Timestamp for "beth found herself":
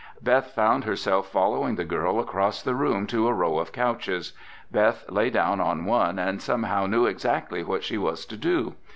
0.19-1.29